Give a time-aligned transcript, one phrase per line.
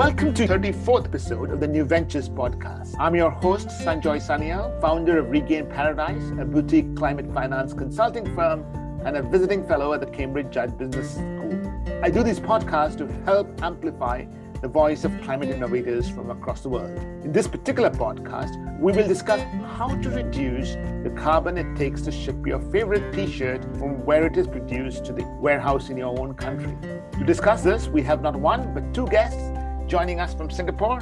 [0.00, 2.96] Welcome to 34th episode of the New Ventures podcast.
[2.98, 8.64] I'm your host, Sanjoy Sanyal, founder of Regain Paradise, a boutique climate finance consulting firm
[9.04, 12.00] and a visiting fellow at the Cambridge Judge Business School.
[12.02, 14.24] I do these podcasts to help amplify
[14.62, 16.96] the voice of climate innovators from across the world.
[17.22, 19.42] In this particular podcast, we will discuss
[19.76, 24.24] how to reduce the carbon it takes to ship your favorite t shirt from where
[24.24, 26.74] it is produced to the warehouse in your own country.
[27.18, 29.49] To discuss this, we have not one but two guests
[29.90, 31.00] joining us from Singapore.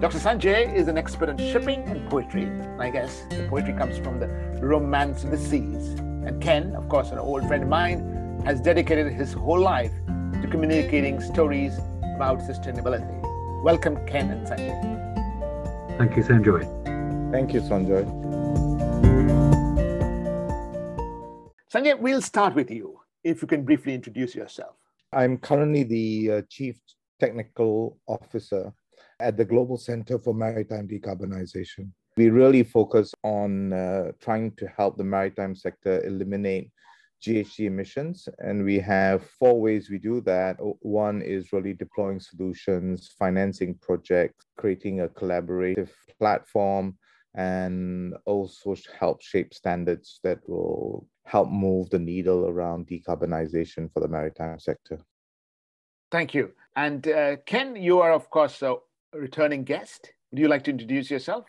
[0.00, 0.18] Dr.
[0.18, 2.50] Sanjay is an expert in shipping and poetry.
[2.80, 4.26] I guess the poetry comes from the
[4.60, 5.90] romance of the seas.
[6.26, 9.92] And Ken, of course, an old friend of mine, has dedicated his whole life
[10.42, 11.78] to communicating stories
[12.16, 13.62] about sustainability.
[13.62, 15.96] Welcome, Ken and Sanjay.
[15.96, 17.30] Thank you, Sanjay.
[17.30, 18.04] Thank you, Sanjay.
[21.72, 22.98] Sanjay, we'll start with you.
[23.22, 24.74] If you can briefly introduce yourself.
[25.12, 26.80] I'm currently the uh, Chief
[27.20, 28.72] Technical Officer
[29.20, 31.90] at the Global Center for Maritime Decarbonization.
[32.16, 36.70] We really focus on uh, trying to help the maritime sector eliminate
[37.22, 38.28] GHG emissions.
[38.38, 40.56] And we have four ways we do that.
[40.80, 46.96] One is really deploying solutions, financing projects, creating a collaborative platform,
[47.34, 54.08] and also help shape standards that will help move the needle around decarbonization for the
[54.08, 54.98] maritime sector.
[56.10, 56.52] Thank you.
[56.76, 58.76] And uh, Ken, you are, of course, a
[59.12, 60.12] returning guest.
[60.30, 61.46] Would you like to introduce yourself?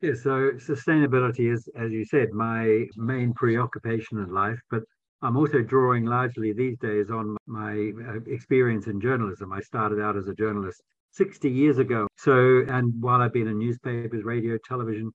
[0.00, 4.82] Yeah, so sustainability is, as you said, my main preoccupation in life, but
[5.22, 9.52] I'm also drawing largely these days on my uh, experience in journalism.
[9.52, 10.80] I started out as a journalist
[11.12, 12.06] 60 years ago.
[12.16, 15.10] So, and while I've been in newspapers, radio, television,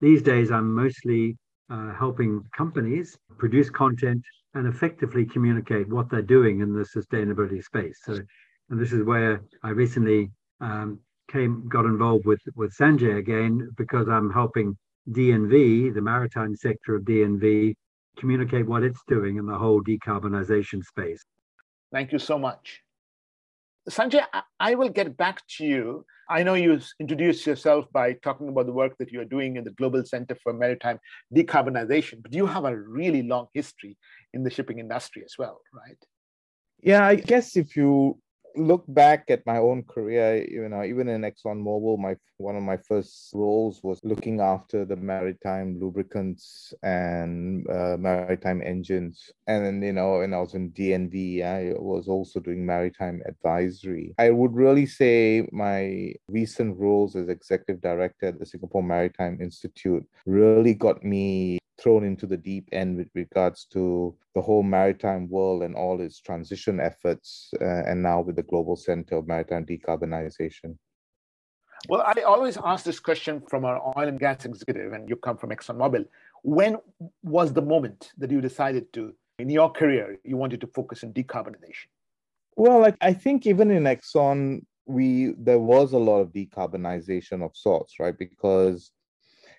[0.00, 1.36] these days I'm mostly
[1.70, 4.22] uh, helping companies produce content
[4.58, 8.00] and effectively communicate what they're doing in the sustainability space.
[8.02, 8.18] So,
[8.70, 10.98] and this is where I recently um,
[11.30, 14.76] came got involved with with Sanjay again because I'm helping
[15.10, 17.74] DNV, the maritime sector of DNV,
[18.18, 21.22] communicate what it's doing in the whole decarbonization space.
[21.92, 22.82] Thank you so much.
[23.88, 24.22] Sanjay,
[24.60, 26.04] I will get back to you.
[26.30, 29.70] I know you introduced yourself by talking about the work that you're doing in the
[29.70, 30.98] Global Center for Maritime
[31.34, 33.96] Decarbonization, but you have a really long history
[34.34, 35.96] in the shipping industry as well, right?
[36.82, 38.18] Yeah, I guess if you
[38.56, 42.76] look back at my own career, you know, even in ExxonMobil, my one of my
[42.76, 49.30] first roles was looking after the maritime lubricants and uh, maritime engines.
[49.48, 54.14] And then, you know, when I was in DNV, I was also doing maritime advisory.
[54.18, 60.06] I would really say my recent roles as executive director at the Singapore Maritime Institute
[60.24, 65.62] really got me thrown into the deep end with regards to the whole maritime world
[65.62, 70.76] and all its transition efforts, uh, and now with the Global Center of Maritime Decarbonization?
[71.88, 75.36] Well, I always ask this question from our oil and gas executive, and you come
[75.36, 76.06] from ExxonMobil.
[76.42, 76.76] When
[77.22, 81.12] was the moment that you decided to, in your career, you wanted to focus on
[81.12, 81.86] decarbonization?
[82.56, 87.56] Well, like, I think even in Exxon, we there was a lot of decarbonization of
[87.56, 88.18] sorts, right?
[88.18, 88.90] Because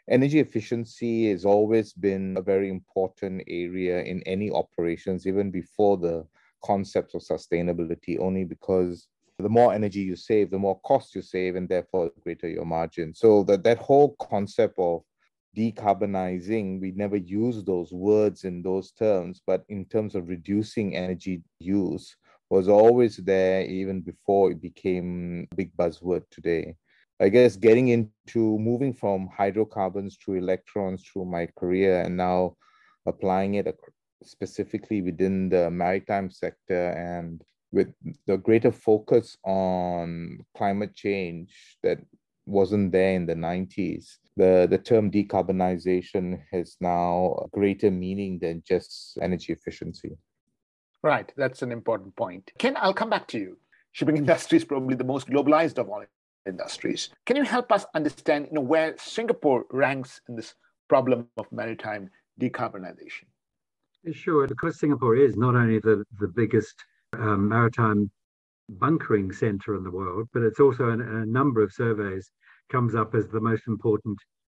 [0.09, 6.25] energy efficiency has always been a very important area in any operations, even before the
[6.63, 11.55] concepts of sustainability, only because the more energy you save, the more cost you save,
[11.55, 13.13] and therefore the greater your margin.
[13.13, 15.03] So that, that whole concept of
[15.55, 21.41] decarbonizing, we never use those words in those terms, but in terms of reducing energy
[21.59, 22.15] use
[22.49, 26.75] was always there even before it became a big buzzword today.
[27.21, 32.55] I guess getting into moving from hydrocarbons to electrons through my career and now
[33.05, 33.67] applying it
[34.23, 37.41] specifically within the maritime sector and
[37.71, 37.93] with
[38.25, 41.99] the greater focus on climate change that
[42.45, 44.17] wasn't there in the 90s.
[44.37, 50.17] The, the term decarbonization has now a greater meaning than just energy efficiency.
[51.03, 52.51] Right, that's an important point.
[52.57, 53.57] Ken, I'll come back to you.
[53.91, 56.01] Shipping industry is probably the most globalized of all
[56.49, 57.09] industries.
[57.25, 60.53] Can you help us understand you know, where Singapore ranks in this
[60.87, 62.09] problem of maritime
[62.41, 63.25] decarbonization?
[64.11, 66.75] Sure, because Singapore is not only the, the biggest
[67.13, 68.09] um, maritime
[68.69, 72.31] bunkering center in the world, but it's also in a number of surveys
[72.71, 74.17] comes up as the most important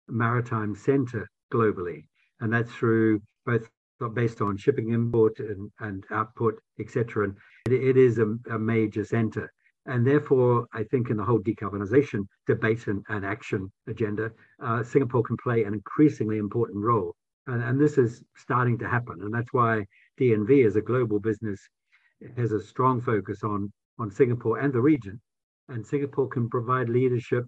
[0.08, 2.04] maritime center globally.
[2.40, 3.68] And that's through both
[4.14, 7.24] based on shipping import and, and output, etc.
[7.24, 7.36] And
[7.68, 9.52] it, it is a, a major center.
[9.90, 14.30] And therefore, I think in the whole decarbonisation debate and, and action agenda,
[14.62, 17.16] uh, Singapore can play an increasingly important role.
[17.48, 19.16] And, and this is starting to happen.
[19.22, 19.84] And that's why
[20.20, 21.60] DNV, as a global business,
[22.36, 25.20] has a strong focus on, on Singapore and the region
[25.68, 27.44] And Singapore can provide leadership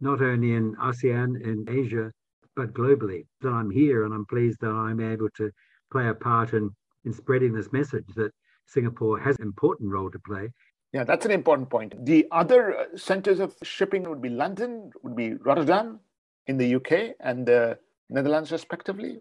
[0.00, 2.12] not only in ASEAN, in Asia,
[2.56, 3.24] but globally.
[3.40, 5.50] That I'm here and I'm pleased that I'm able to
[5.90, 6.70] play a part in,
[7.06, 8.32] in spreading this message that
[8.66, 10.50] Singapore has an important role to play.
[10.92, 12.04] Yeah, that's an important point.
[12.04, 16.00] The other uh, centers of shipping would be London, would be Rotterdam
[16.46, 17.78] in the UK, and the
[18.08, 19.20] Netherlands, respectively.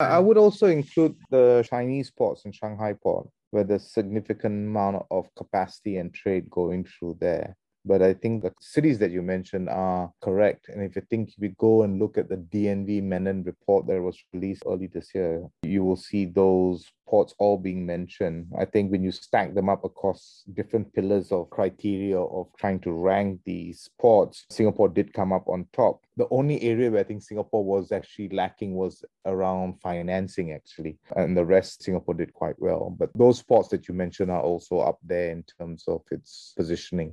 [0.00, 5.32] I would also include the Chinese ports and Shanghai port, where there's significant amount of
[5.36, 7.56] capacity and trade going through there.
[7.84, 10.68] But I think the cities that you mentioned are correct.
[10.68, 14.22] And if you think you go and look at the DNV Menon report that was
[14.32, 18.46] released early this year, you will see those ports all being mentioned.
[18.58, 22.92] I think when you stack them up across different pillars of criteria of trying to
[22.92, 26.00] rank these ports, Singapore did come up on top.
[26.16, 30.98] The only area where I think Singapore was actually lacking was around financing, actually.
[31.16, 32.94] And the rest, Singapore did quite well.
[32.96, 37.12] But those ports that you mentioned are also up there in terms of its positioning.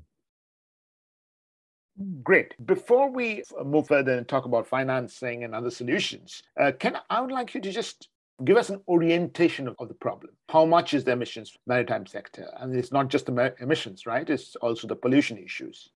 [2.24, 2.56] Great.
[2.66, 7.32] Before we move further and talk about financing and other solutions, uh, Ken I would
[7.32, 8.08] like you to just
[8.46, 10.32] give us an orientation of, of, the problem.
[10.48, 12.50] How much is the emissions maritime sector?
[12.58, 14.30] And it's not just the emissions, right?
[14.30, 15.90] It's also the pollution issues.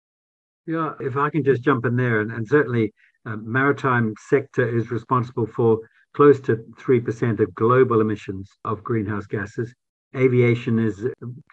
[0.65, 2.93] Yeah, if I can just jump in there, and, and certainly
[3.27, 5.79] uh, maritime sector is responsible for
[6.13, 9.73] close to 3% of global emissions of greenhouse gases.
[10.15, 11.07] Aviation is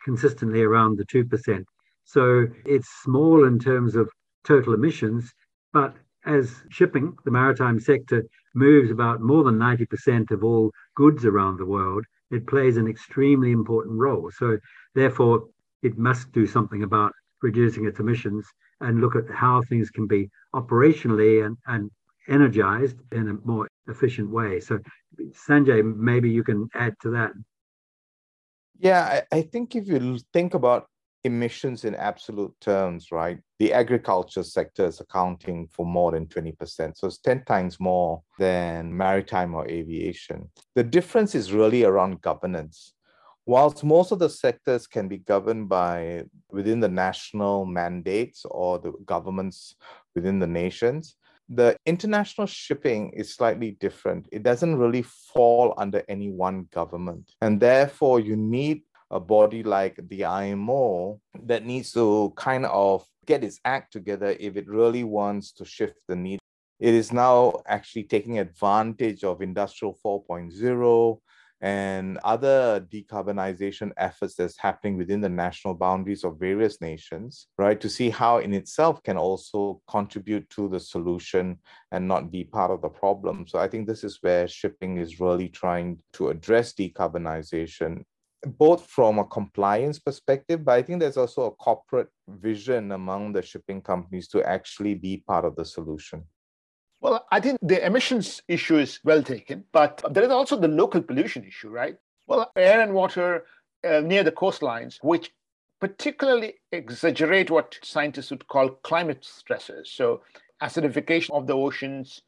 [0.05, 1.65] consistently around the 2%.
[2.05, 4.09] So it's small in terms of
[4.49, 5.33] total emissions.
[5.73, 8.25] But as shipping, the maritime sector,
[8.55, 13.53] moves about more than 90% of all goods around the world, it plays an extremely
[13.53, 14.31] important role.
[14.31, 14.59] So,
[14.95, 15.45] therefore,
[15.83, 17.13] it must do something about
[17.43, 18.47] reducing its emissions
[18.81, 21.91] and look at how things can be operationally and, and
[22.29, 24.61] energized in a more efficient way.
[24.61, 24.79] So,
[25.49, 27.33] Sanjay, maybe you can add to that.
[28.79, 30.89] Yeah, I, I think if you think about
[31.25, 33.39] emissions in absolute terms, right?
[33.59, 36.97] The agriculture sector is accounting for more than 20%.
[36.97, 40.49] So it's 10 times more than maritime or aviation.
[40.75, 42.95] The difference is really around governance.
[43.47, 48.93] Whilst most of the sectors can be governed by within the national mandates or the
[49.07, 49.75] governments
[50.15, 51.17] within the nations,
[51.49, 54.29] the international shipping is slightly different.
[54.31, 57.33] It doesn't really fall under any one government.
[57.41, 63.45] And therefore, you need a body like the IMO that needs to kind of get
[63.45, 66.43] its act together if it really wants to shift the needle.
[66.81, 71.19] It is now actually taking advantage of Industrial 4.0
[71.61, 77.81] and other decarbonization efforts that's happening within the national boundaries of various nations, right?
[77.81, 81.59] To see how in itself can also contribute to the solution
[81.91, 83.47] and not be part of the problem.
[83.49, 88.05] So I think this is where shipping is really trying to address decarbonization
[88.47, 93.43] both from a compliance perspective, but I think there's also a corporate vision among the
[93.43, 96.25] shipping companies to actually be part of the solution.
[97.01, 101.01] Well, I think the emissions issue is well taken, but there is also the local
[101.01, 101.97] pollution issue, right?
[102.27, 103.45] Well, air and water
[103.89, 105.31] uh, near the coastlines, which
[105.81, 109.87] particularly exaggerate what scientists would call climate stressors.
[109.87, 110.23] So,
[110.61, 112.23] acidification of the oceans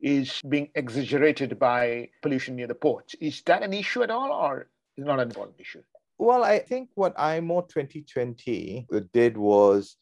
[0.00, 3.14] is being exaggerated by pollution near the ports.
[3.20, 5.82] Is that an issue at all, or is not an important issue.
[6.18, 9.96] Well, I think what IMO 2020 did was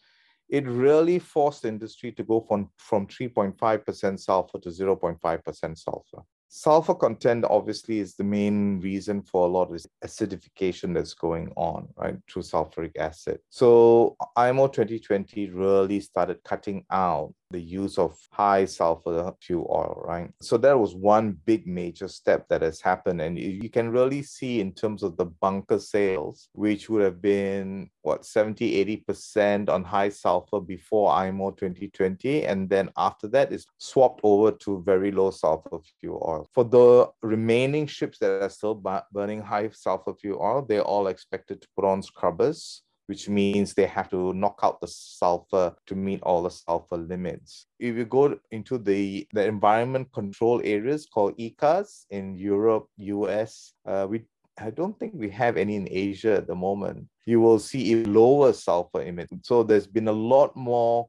[0.49, 6.23] it really forced the industry to go from, from 3.5% sulfur to 0.5% sulfur.
[6.53, 11.89] Sulfur content obviously is the main reason for a lot of acidification that's going on,
[11.97, 13.39] right, through sulfuric acid.
[13.51, 20.31] So IMO 2020 really started cutting out the use of high sulfur fuel oil, right?
[20.41, 23.21] So that was one big major step that has happened.
[23.21, 27.91] And you can really see in terms of the bunker sales, which would have been
[28.03, 32.45] what 70, 80% on high sulfur before IMO 2020.
[32.47, 36.49] And then after that is swapped over to very low sulfur fuel oil.
[36.53, 41.61] For the remaining ships that are still burning high sulfur fuel oil, they're all expected
[41.63, 46.23] to put on scrubbers which means they have to knock out the sulfur to meet
[46.23, 47.67] all the sulfur limits.
[47.81, 54.07] If you go into the, the environment control areas called ECAs in Europe, US, uh,
[54.09, 54.27] we
[54.61, 57.09] I don't think we have any in Asia at the moment.
[57.27, 59.43] You will see a lower sulfur emission.
[59.43, 61.09] So there's been a lot more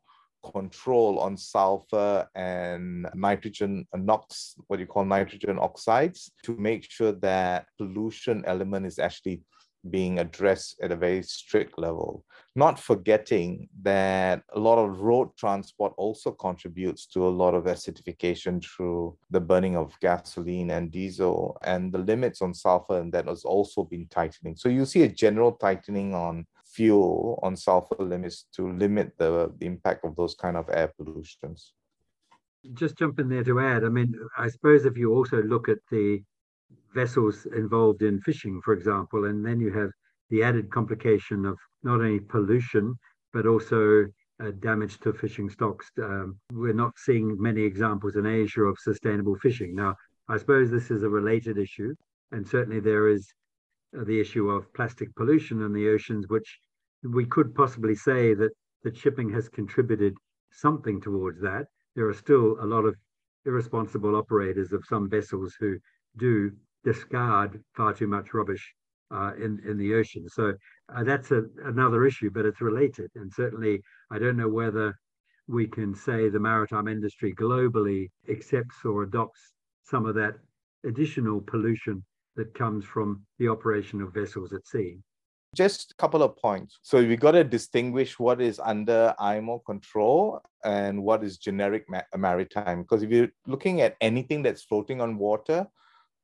[0.54, 7.68] control on sulfur and nitrogen NOx, what you call nitrogen oxides, to make sure that
[7.78, 9.44] pollution element is actually
[9.90, 12.24] being addressed at a very strict level.
[12.56, 18.64] Not forgetting that a lot of road transport also contributes to a lot of acidification
[18.64, 23.46] through the burning of gasoline and diesel, and the limits on sulfur and that has
[23.46, 24.56] also been tightening.
[24.56, 29.66] So you see a general tightening on fuel on sulfur limits to limit the, the
[29.66, 31.74] impact of those kind of air pollutions.
[32.74, 35.80] Just jump in there to add, I mean, I suppose if you also look at
[35.90, 36.22] the
[36.94, 39.90] vessels involved in fishing, for example, and then you have
[40.30, 42.96] the added complication of not only pollution,
[43.34, 44.06] but also
[44.42, 45.92] uh, damage to fishing stocks.
[46.02, 49.76] Um, we're not seeing many examples in Asia of sustainable fishing.
[49.76, 49.96] Now,
[50.28, 51.94] I suppose this is a related issue,
[52.32, 53.34] and certainly there is
[53.98, 56.60] uh, the issue of plastic pollution in the oceans, which
[57.04, 58.52] we could possibly say that
[58.84, 60.16] that shipping has contributed
[60.52, 61.68] something towards that.
[61.96, 62.96] There are still a lot of
[63.46, 65.78] irresponsible operators of some vessels who
[66.18, 66.52] do
[66.84, 68.74] discard far too much rubbish
[69.14, 70.28] uh, in in the ocean.
[70.30, 70.54] So
[70.96, 73.12] uh, that's a, another issue, but it's related.
[73.16, 74.96] And certainly, I don't know whether
[75.48, 79.54] we can say the maritime industry globally accepts or adopts
[79.84, 80.36] some of that
[80.86, 82.04] additional pollution
[82.36, 84.98] that comes from the operation of vessels at sea.
[85.54, 86.80] Just a couple of points.
[86.82, 92.04] So we got to distinguish what is under IMO control and what is generic ma-
[92.16, 92.84] maritime.
[92.84, 95.68] Because if you're looking at anything that's floating on water,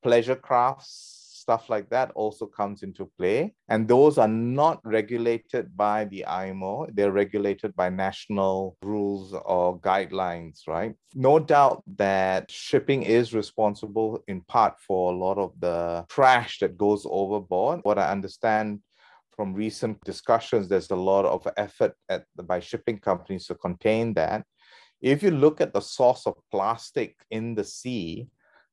[0.04, 3.54] pleasure crafts, stuff like that also comes into play.
[3.70, 10.68] And those are not regulated by the IMO, they're regulated by national rules or guidelines,
[10.68, 10.94] right?
[11.16, 16.78] No doubt that shipping is responsible in part for a lot of the trash that
[16.78, 17.80] goes overboard.
[17.84, 18.82] What I understand
[19.34, 24.44] from recent discussions, there's a lot of effort at, by shipping companies to contain that.
[25.00, 28.28] If you look at the source of plastic in the sea,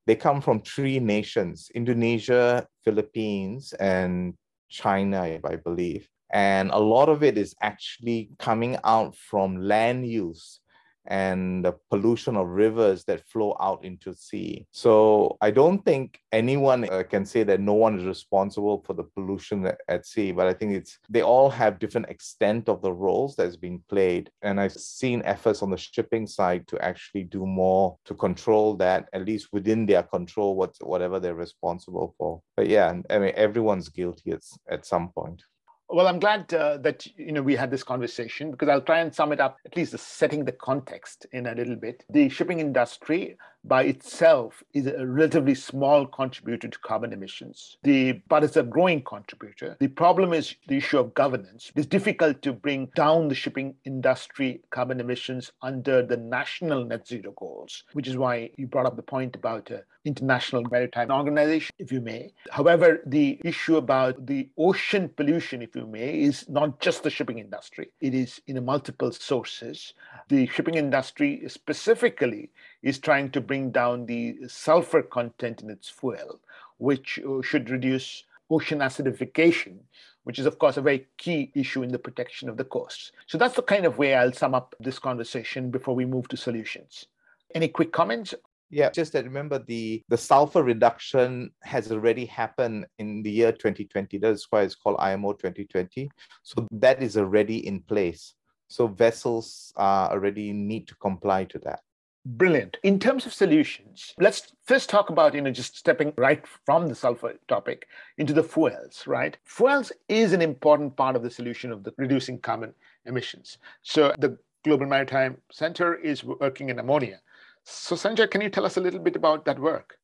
[0.07, 4.35] they come from three nations Indonesia, Philippines, and
[4.69, 6.09] China, I believe.
[6.33, 10.61] And a lot of it is actually coming out from land use
[11.07, 14.67] and the pollution of rivers that flow out into sea.
[14.71, 19.05] So I don't think anyone uh, can say that no one is responsible for the
[19.05, 22.93] pollution at, at, sea, but I think it's they all have different extent of the
[22.93, 24.31] roles that's being played.
[24.43, 29.09] And I've seen efforts on the shipping side to actually do more to control that,
[29.13, 32.41] at least within their control, what whatever they're responsible for.
[32.57, 35.43] But yeah, I mean everyone's guilty at, at some point.
[35.89, 39.15] Well, I'm glad uh, that you know we had this conversation because I'll try and
[39.15, 42.05] sum it up, at least setting the context in a little bit.
[42.09, 47.79] The shipping industry by itself is a relatively small contributor to carbon emissions.
[47.83, 49.77] The, but it's a growing contributor.
[49.81, 51.73] The problem is the issue of governance.
[51.75, 57.33] It's difficult to bring down the shipping industry carbon emissions under the national net zero
[57.37, 61.91] goals, which is why you brought up the point about uh, International Maritime Organization, if
[61.91, 62.33] you may.
[62.51, 67.39] However, the issue about the ocean pollution, if you may, is not just the shipping
[67.39, 67.89] industry.
[68.01, 69.95] It is in multiple sources.
[70.29, 72.51] The shipping industry specifically
[72.85, 76.39] is trying to bring down the sulfur content in its fuel,
[76.77, 79.79] which uh, should reduce ocean acidification,
[80.25, 83.11] which is, of course, a very key issue in the protection of the coasts.
[83.27, 86.37] So that's the kind of way I'll sum up this conversation before we move to
[86.37, 87.07] solutions.
[87.55, 88.35] Any quick comments?
[88.69, 94.19] Yeah, just that remember the, the sulfur reduction has already happened in the year 2020.
[94.19, 96.11] That's why it's called IMO 2020.
[96.43, 98.35] So that is already in place.
[98.69, 101.81] So vessels uh, already need to comply to that.
[102.27, 102.79] Brilliant.
[102.83, 106.95] In terms of solutions, let's first talk about, you know, just stepping right from the
[106.95, 109.37] sulfur topic into the fuels, right?
[109.45, 112.73] Fuels is an important part of the solution of the reducing carbon
[113.05, 113.59] emissions.
[113.83, 117.21] So the Global Maritime Center is working in ammonia.
[117.65, 119.99] So Sanjay, can you tell us a little bit about that work?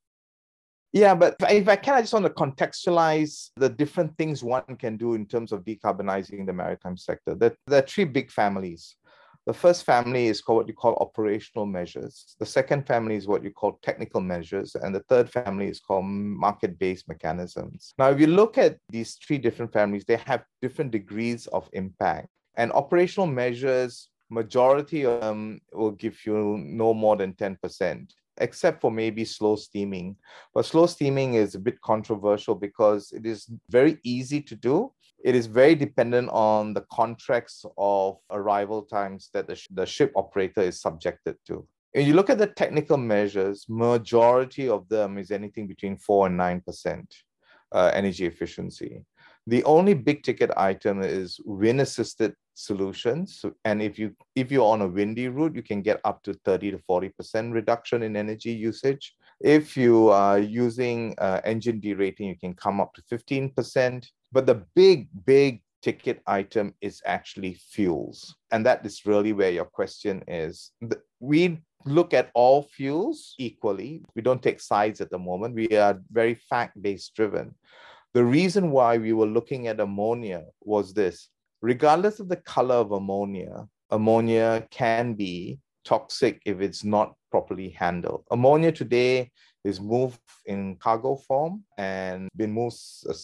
[0.92, 4.96] Yeah, but if I can, I just want to contextualize the different things one can
[4.96, 7.34] do in terms of decarbonizing the maritime sector.
[7.34, 8.96] There, there are three big families.
[9.46, 12.36] The first family is called what you call operational measures.
[12.38, 14.74] The second family is what you call technical measures.
[14.74, 17.94] And the third family is called market based mechanisms.
[17.98, 22.28] Now, if you look at these three different families, they have different degrees of impact.
[22.56, 28.90] And operational measures, majority of them will give you no more than 10% except for
[28.90, 30.16] maybe slow steaming.
[30.54, 34.92] But slow steaming is a bit controversial because it is very easy to do
[35.24, 40.12] it is very dependent on the contracts of arrival times that the, sh- the ship
[40.16, 41.66] operator is subjected to.
[41.92, 46.38] If you look at the technical measures, majority of them is anything between 4 and
[46.38, 47.04] 9%
[47.72, 49.04] uh, energy efficiency.
[49.46, 53.44] The only big ticket item is wind assisted solutions.
[53.64, 56.72] And if you if you're on a windy route, you can get up to 30
[56.72, 59.14] to 40% reduction in energy usage.
[59.40, 64.06] If you are using uh, engine derating, you can come up to 15%.
[64.32, 68.34] But the big, big ticket item is actually fuels.
[68.50, 70.72] And that is really where your question is.
[71.20, 74.02] We look at all fuels equally.
[74.14, 75.54] We don't take sides at the moment.
[75.54, 77.54] We are very fact based driven.
[78.12, 81.28] The reason why we were looking at ammonia was this
[81.62, 88.24] regardless of the color of ammonia, ammonia can be toxic if it's not properly handled.
[88.30, 89.30] Ammonia today
[89.64, 92.78] is moved in cargo form and been moved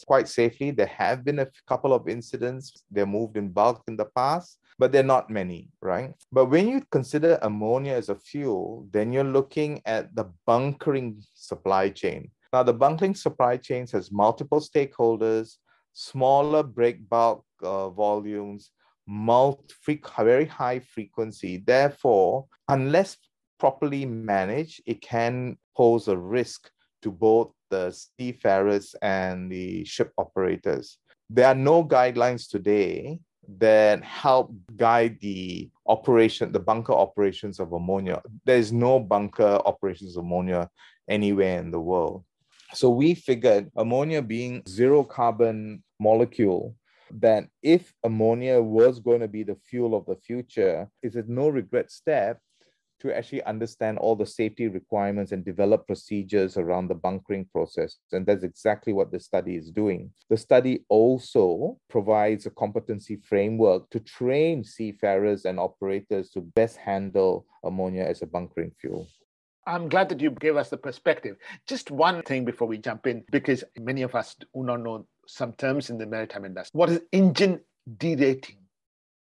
[0.07, 0.71] quite safely.
[0.71, 2.85] There have been a couple of incidents.
[2.91, 6.13] They're moved in bulk in the past, but they're not many, right?
[6.31, 11.89] But when you consider ammonia as a fuel, then you're looking at the bunkering supply
[11.89, 12.31] chain.
[12.53, 15.57] Now, the bunkering supply chains has multiple stakeholders,
[15.95, 18.71] smaller break bulk uh, volumes,
[19.07, 21.59] multi very high frequency.
[21.59, 23.17] Therefore, unless
[23.59, 26.71] properly managed, it can pose a risk
[27.03, 30.99] to both the seafarers and the ship operators.
[31.31, 33.21] There are no guidelines today
[33.59, 38.23] that help guide the operation, the bunker operations of ammonia.
[38.45, 40.69] There's no bunker operations of ammonia
[41.09, 42.25] anywhere in the world.
[42.75, 46.75] So we figured ammonia being zero carbon molecule
[47.11, 51.49] that if ammonia was going to be the fuel of the future, it's a no
[51.49, 52.41] regret step
[53.01, 57.97] to actually understand all the safety requirements and develop procedures around the bunkering process.
[58.13, 60.11] And that's exactly what the study is doing.
[60.31, 67.47] The study also provides a competency framework to train seafarers and operators to best handle
[67.65, 69.09] ammonia as a bunkering fuel.
[69.67, 71.37] I'm glad that you gave us the perspective.
[71.67, 75.53] Just one thing before we jump in, because many of us do not know some
[75.55, 76.79] terms in the maritime industry.
[76.79, 77.61] What is engine
[77.99, 78.59] derating?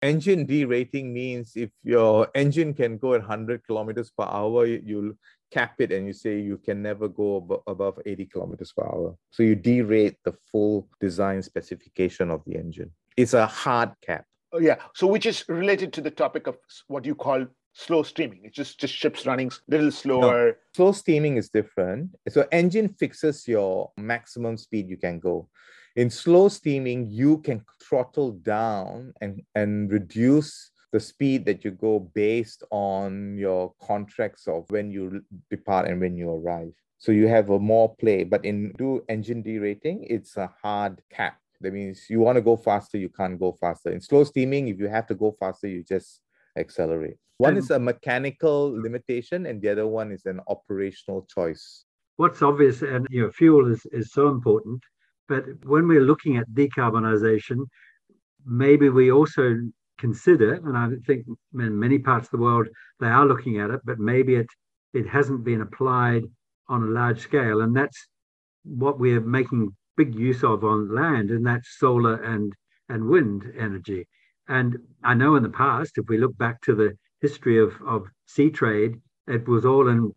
[0.03, 5.13] Engine derating means if your engine can go at 100 kilometers per hour, you'll
[5.51, 9.15] cap it and you say you can never go ab- above 80 kilometers per hour.
[9.31, 12.91] So you derate the full design specification of the engine.
[13.17, 14.25] It's a hard cap.
[14.51, 14.75] Oh, yeah.
[14.93, 18.39] So which is related to the topic of what you call slow steaming.
[18.43, 20.47] It's just just ships running a little slower.
[20.47, 20.53] No.
[20.73, 22.11] Slow steaming is different.
[22.29, 25.49] So engine fixes your maximum speed you can go.
[25.95, 31.99] In slow steaming, you can throttle down and, and reduce the speed that you go
[31.99, 36.73] based on your contracts of when you depart and when you arrive.
[36.97, 38.23] So you have a more play.
[38.23, 41.37] But in do engine derating, it's a hard cap.
[41.61, 43.91] That means you want to go faster, you can't go faster.
[43.91, 46.21] In slow steaming, if you have to go faster, you just
[46.57, 47.17] accelerate.
[47.37, 51.83] One is a mechanical limitation, and the other one is an operational choice.
[52.15, 54.81] What's obvious, and you know, fuel is, is so important
[55.27, 57.65] but when we're looking at decarbonisation,
[58.45, 59.57] maybe we also
[59.97, 62.67] consider, and I think in many parts of the world
[62.99, 64.47] they are looking at it, but maybe it
[64.93, 66.23] it hasn't been applied
[66.69, 68.07] on a large scale, and that's
[68.63, 72.53] what we're making big use of on land, and that's solar and
[72.89, 74.07] and wind energy.
[74.47, 78.07] And I know in the past, if we look back to the history of, of
[78.25, 80.11] sea trade, it was all in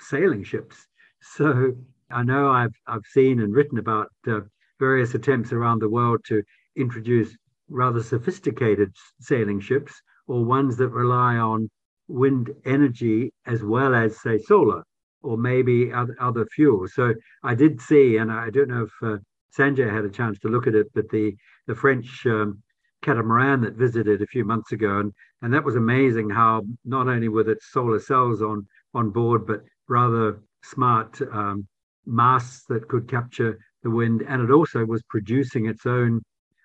[0.00, 0.86] sailing ships.
[1.34, 1.74] So
[2.08, 4.42] I know I've I've seen and written about uh,
[4.78, 6.42] various attempts around the world to
[6.76, 7.36] introduce
[7.68, 9.92] rather sophisticated sailing ships
[10.28, 11.68] or ones that rely on
[12.06, 14.84] wind energy as well as say solar
[15.22, 16.94] or maybe other, other fuels.
[16.94, 19.18] So I did see, and I don't know if uh,
[19.56, 21.34] Sanjay had a chance to look at it, but the
[21.66, 22.62] the French um,
[23.06, 26.52] catamaran that visited a few months ago, and and that was amazing how
[26.84, 31.66] not only were its solar cells on on board, but rather smart um,
[32.04, 33.52] masts that could capture
[33.84, 36.12] the wind, and it also was producing its own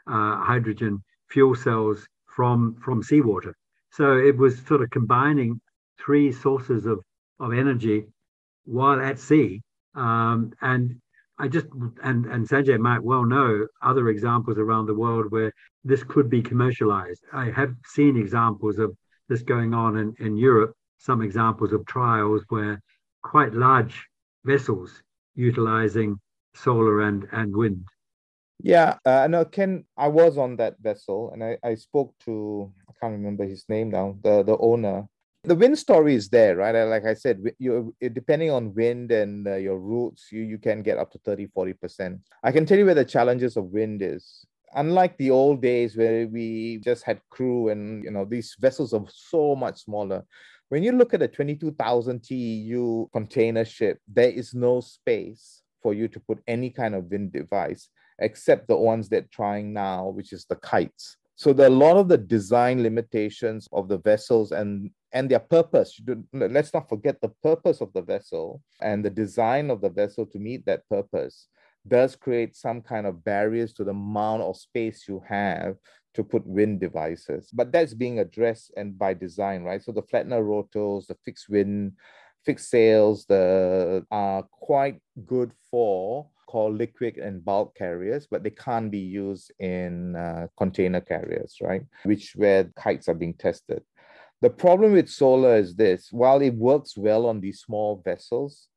[0.07, 0.93] uh, hydrogen
[1.29, 1.99] fuel cells
[2.35, 3.53] from from seawater.
[3.91, 5.61] So it was sort of combining
[6.03, 6.97] three sources of
[7.39, 8.05] of energy
[8.65, 9.61] while at sea.
[9.93, 11.01] Um, and
[11.41, 11.67] I just
[12.03, 15.51] and and Sanjay might well know other examples around the world where
[15.83, 17.23] this could be commercialized.
[17.33, 18.95] I have seen examples of
[19.27, 22.79] this going on in, in Europe, some examples of trials where
[23.23, 24.05] quite large
[24.45, 25.01] vessels
[25.35, 26.19] utilizing
[26.53, 27.85] solar and, and wind.
[28.59, 32.93] Yeah, uh, no, Ken, I was on that vessel and I, I spoke to, I
[32.99, 35.07] can't remember his name now, the, the owner.
[35.43, 36.83] The wind story is there, right?
[36.83, 40.99] Like I said, you depending on wind and uh, your routes, you, you can get
[40.99, 42.19] up to 30, 40%.
[42.43, 44.45] I can tell you where the challenges of wind is.
[44.75, 49.03] Unlike the old days where we just had crew and, you know, these vessels are
[49.09, 50.23] so much smaller.
[50.69, 56.07] When you look at a 22,000 TEU container ship, there is no space for you
[56.07, 60.45] to put any kind of wind device except the ones they're trying now, which is
[60.45, 61.17] the kites.
[61.35, 65.99] So are a lot of the design limitations of the vessels and and their purpose.
[66.33, 70.39] Let's not forget the purpose of the vessel and the design of the vessel to
[70.39, 71.47] meet that purpose
[71.87, 75.75] does create some kind of barriers to the amount of space you have
[76.13, 77.49] to put wind devices.
[77.51, 79.81] But that's being addressed and by design, right?
[79.81, 81.93] So the Flettner rotors, the fixed wind,
[82.45, 88.91] fixed sails, the are quite good for call liquid and bulk carriers, but they can't
[88.91, 91.83] be used in uh, container carriers, right?
[92.03, 93.81] Which where kites are being tested.
[94.41, 98.67] The problem with solar is this while it works well on these small vessels,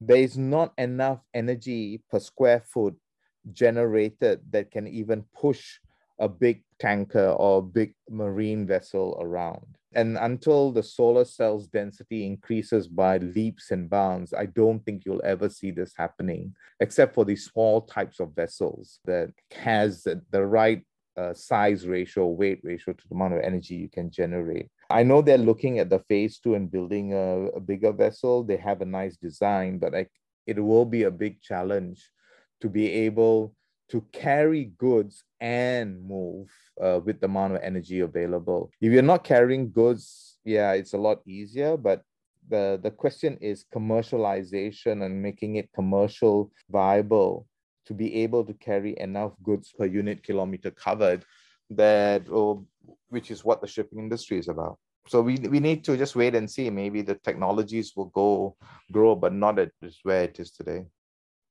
[0.00, 2.96] there is not enough energy per square foot
[3.52, 5.78] generated that can even push
[6.18, 9.64] a big tanker or a big marine vessel around.
[9.94, 15.24] And until the solar cells density increases by leaps and bounds, I don't think you'll
[15.24, 20.82] ever see this happening, except for these small types of vessels that has the right
[21.16, 24.70] uh, size ratio, weight ratio to the amount of energy you can generate.
[24.92, 28.44] I know they're looking at the phase two and building a, a bigger vessel.
[28.44, 30.06] They have a nice design, but I,
[30.46, 32.08] it will be a big challenge
[32.60, 33.54] to be able
[33.88, 36.48] to carry goods and move
[36.80, 38.70] uh, with the amount of energy available.
[38.80, 42.02] If you're not carrying goods, yeah, it's a lot easier, but
[42.48, 47.46] the, the question is commercialization and making it commercial viable
[47.86, 51.24] to be able to carry enough goods per unit kilometer covered
[51.76, 52.64] that oh,
[53.08, 56.34] which is what the shipping industry is about so we, we need to just wait
[56.34, 58.56] and see maybe the technologies will go
[58.90, 59.70] grow but not at
[60.04, 60.84] where it is today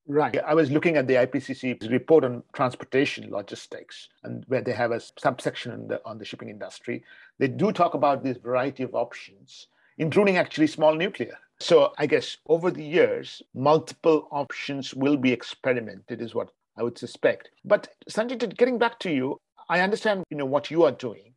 [0.07, 0.35] Right.
[0.45, 4.99] I was looking at the IPCC report on transportation logistics, and where they have a
[4.99, 7.03] subsection on the on the shipping industry.
[7.37, 9.67] They do talk about this variety of options,
[9.99, 11.37] including actually small nuclear.
[11.59, 16.97] So I guess over the years, multiple options will be experimented, is what I would
[16.97, 17.51] suspect.
[17.63, 21.33] But Sanjay, getting back to you, I understand you know what you are doing,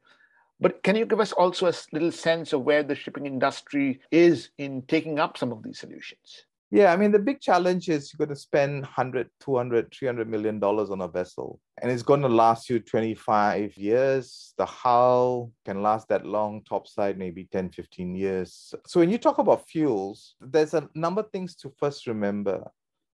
[0.60, 4.50] but can you give us also a little sense of where the shipping industry is
[4.58, 6.46] in taking up some of these solutions?
[6.70, 10.58] Yeah, I mean, the big challenge is you're going to spend 100, 200, 300 million
[10.58, 14.54] dollars on a vessel, and it's going to last you 25 years.
[14.58, 18.74] The hull can last that long, topside maybe 10, 15 years.
[18.86, 22.68] So when you talk about fuels, there's a number of things to first remember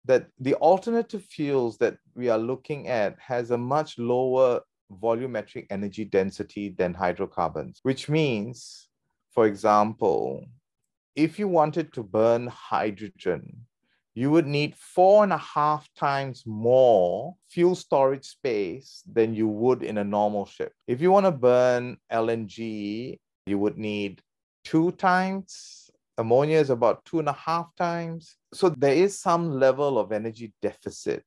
[0.04, 6.06] that the alternative fuels that we are looking at has a much lower volumetric energy
[6.06, 8.88] density than hydrocarbons, which means,
[9.32, 10.46] for example,
[11.16, 13.66] if you wanted to burn hydrogen,
[14.14, 19.84] you would need four and a half times more fuel storage space than you would
[19.84, 20.72] in a normal ship.
[20.88, 24.22] If you want to burn LNG, you would need
[24.64, 25.90] two times.
[26.18, 28.38] Ammonia is about two and a half times.
[28.54, 31.26] So there is some level of energy deficit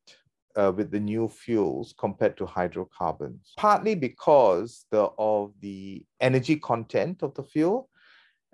[0.56, 7.22] uh, with the new fuels compared to hydrocarbons, partly because the, of the energy content
[7.22, 7.88] of the fuel,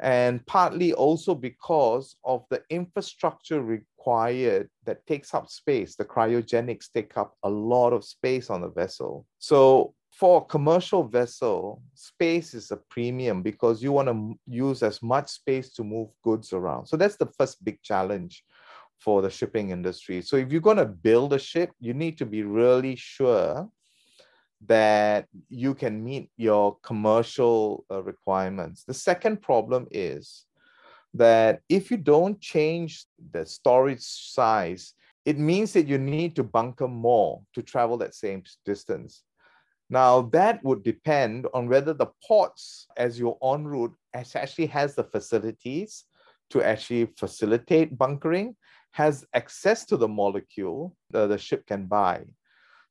[0.01, 5.95] and partly also because of the infrastructure required that takes up space.
[5.95, 9.25] The cryogenics take up a lot of space on the vessel.
[9.39, 15.03] So for a commercial vessel, space is a premium because you want to use as
[15.03, 16.87] much space to move goods around.
[16.87, 18.45] So that's the first big challenge
[19.05, 20.23] for the shipping industry.
[20.23, 23.69] So if you're going to build a ship, you need to be really sure
[24.67, 28.85] that you can meet your commercial uh, requirements.
[28.85, 30.47] The second problem is
[31.13, 36.89] that if you don't change the storage size, it means that you need to bunker
[36.89, 39.23] more to travel that same distance.
[39.91, 45.05] Now, that would depend on whether the ports, as you're en route, actually has the
[45.05, 46.05] facilities
[46.51, 48.57] to actually facilitate bunkering,
[48.95, 52.25] has access to the molecule that the ship can buy.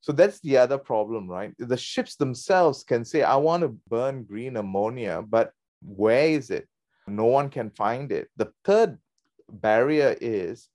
[0.02, 1.54] So that's the other problem, right?
[1.58, 6.68] The ships themselves can say, I want to burn green ammonia, but where is it?
[7.06, 8.28] No one can find it.
[8.36, 8.98] The third
[9.48, 10.68] barrier is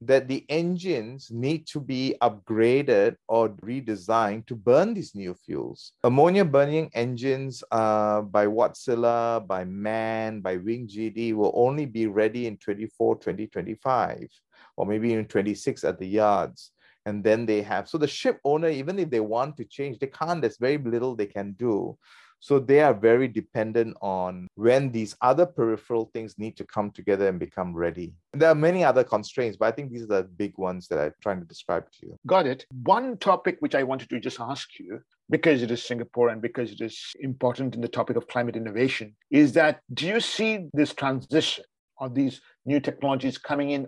[0.00, 5.92] that the engines need to be upgraded or redesigned to burn these new fuels.
[6.02, 12.56] Ammonia burning engines uh, by Wärtsilä, by MAN, by WinGD will only be ready in
[12.56, 14.28] 24, 2025,
[14.76, 16.70] or maybe even 26 at the yards
[17.06, 20.06] and then they have so the ship owner even if they want to change they
[20.06, 21.96] can't there's very little they can do
[22.42, 27.28] so they are very dependent on when these other peripheral things need to come together
[27.28, 28.14] and become ready.
[28.32, 31.12] There are many other constraints, but I think these are the big ones that I'm
[31.22, 32.18] trying to describe to you.
[32.26, 32.66] Got it.
[32.82, 34.98] One topic which I wanted to just ask you,
[35.30, 39.14] because it is Singapore and because it is important in the topic of climate innovation,
[39.30, 41.62] is that do you see this transition
[42.00, 43.86] of these new technologies coming in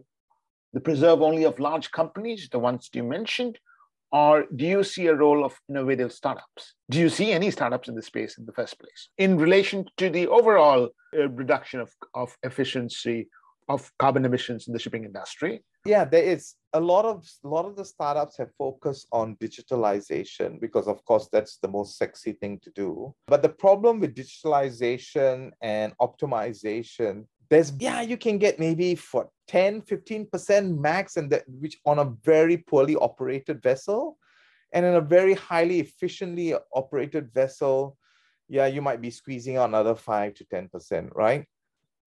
[0.74, 3.58] the preserve only of large companies, the ones you mentioned,
[4.12, 6.74] or do you see a role of innovative startups?
[6.90, 10.10] Do you see any startups in the space in the first place in relation to
[10.10, 13.28] the overall uh, reduction of, of efficiency
[13.68, 15.62] of carbon emissions in the shipping industry?
[15.86, 20.60] Yeah, there is a lot of a lot of the startups have focused on digitalization
[20.60, 23.14] because of course that's the most sexy thing to do.
[23.26, 29.82] But the problem with digitalization and optimization, there's yeah you can get maybe for 10
[29.82, 34.18] 15% max and that which on a very poorly operated vessel
[34.72, 37.96] and in a very highly efficiently operated vessel
[38.48, 41.44] yeah you might be squeezing out another 5 to 10% right?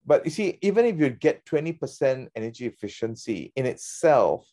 [0.06, 4.50] But you see even if you get 20% energy efficiency in itself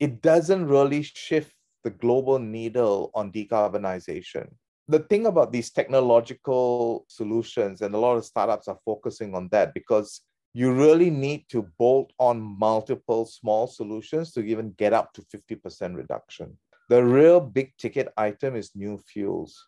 [0.00, 4.48] it doesn't really shift the global needle on decarbonization
[4.88, 9.72] the thing about these technological solutions, and a lot of startups are focusing on that
[9.72, 10.20] because
[10.52, 15.96] you really need to bolt on multiple small solutions to even get up to 50%
[15.96, 16.56] reduction.
[16.88, 19.66] The real big ticket item is new fuels.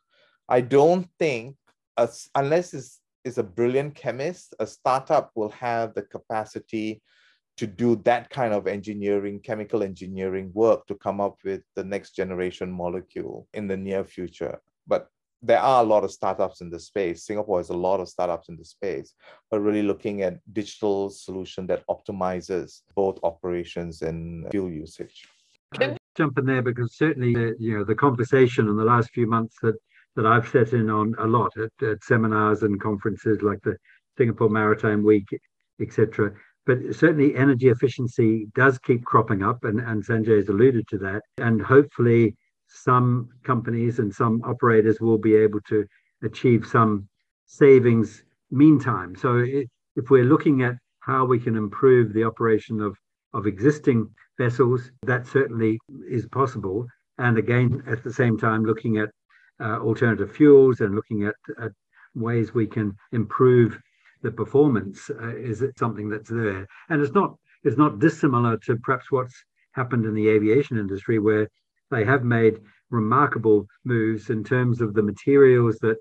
[0.49, 1.57] I don't think,
[2.35, 7.03] unless it's, it's a brilliant chemist, a startup will have the capacity
[7.57, 12.15] to do that kind of engineering, chemical engineering work to come up with the next
[12.15, 15.09] generation molecule in the near future but
[15.43, 17.25] there are a lot of startups in the space.
[17.25, 19.15] Singapore has a lot of startups in the space,
[19.51, 25.29] but really looking at digital solution that optimizes both operations and fuel usage.
[25.75, 29.11] Can I jump in there because certainly uh, you know the conversation in the last
[29.11, 29.75] few months that
[30.17, 33.77] that I've set in on a lot at, at seminars and conferences like the
[34.17, 35.29] Singapore Maritime Week,
[35.81, 36.33] etc.
[36.65, 41.23] But certainly energy efficiency does keep cropping up, and, and Sanjay has alluded to that.
[41.39, 42.35] And hopefully
[42.69, 45.87] some companies and some operators will be able to
[46.23, 47.09] achieve some
[47.47, 49.15] savings meantime.
[49.17, 49.45] So
[49.97, 52.97] if we're looking at how we can improve the operation of,
[53.33, 56.87] of existing vessels, that certainly is possible.
[57.19, 59.11] And again, at the same time, looking at
[59.61, 61.73] uh, alternative fuels and looking at, at,
[62.15, 63.79] ways we can improve
[64.23, 66.67] the performance uh, is something that's there.
[66.89, 69.35] And it's not it's not dissimilar to perhaps what's
[69.73, 71.47] happened in the aviation industry, where
[71.91, 75.97] they have made remarkable moves in terms of the materials that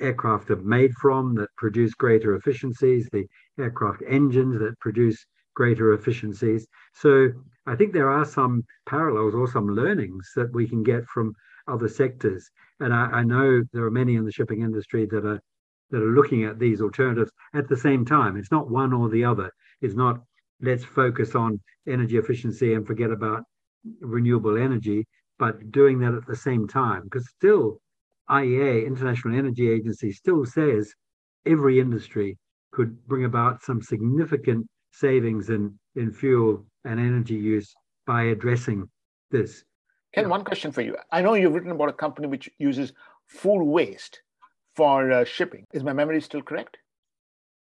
[0.00, 3.26] aircraft are made from that produce greater efficiencies, the
[3.58, 6.66] aircraft engines that produce greater efficiencies.
[6.94, 7.28] So
[7.66, 11.32] I think there are some parallels or some learnings that we can get from
[11.66, 12.48] other sectors.
[12.80, 15.40] And I, I know there are many in the shipping industry that are
[15.90, 18.36] that are looking at these alternatives at the same time.
[18.36, 19.50] It's not one or the other.
[19.80, 20.20] It's not
[20.60, 23.44] let's focus on energy efficiency and forget about
[24.00, 25.06] renewable energy
[25.38, 27.04] but doing that at the same time.
[27.04, 27.80] Because still,
[28.30, 30.92] IEA, International Energy Agency, still says
[31.44, 32.36] every industry
[32.72, 37.74] could bring about some significant savings in, in fuel and energy use
[38.06, 38.88] by addressing
[39.30, 39.64] this.
[40.14, 40.96] Ken, one question for you.
[41.10, 42.92] I know you've written about a company which uses
[43.26, 44.22] food waste
[44.74, 45.64] for uh, shipping.
[45.72, 46.78] Is my memory still correct?